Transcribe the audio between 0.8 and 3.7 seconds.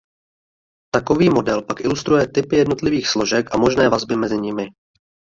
Takový model pak ilustruje typy jednotlivých složek a